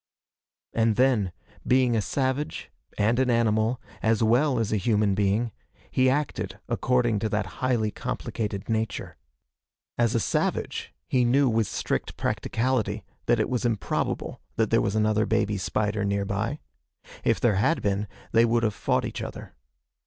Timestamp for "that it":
13.27-13.47